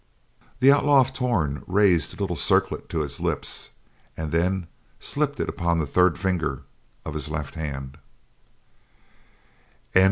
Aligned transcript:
The 0.61 0.71
Outlaw 0.71 1.01
of 1.01 1.13
Torn 1.13 1.61
raised 1.67 2.17
the 2.17 2.19
little 2.23 2.35
circlet 2.35 2.89
to 2.89 3.01
his 3.01 3.19
lips, 3.19 3.69
and 4.17 4.31
then 4.31 4.65
slipped 4.99 5.39
it 5.39 5.47
upon 5.47 5.77
the 5.77 5.85
third 5.85 6.17
finger 6.17 6.63
of 7.05 7.13
his 7.13 7.29
left 7.29 7.53
hand. 7.53 7.99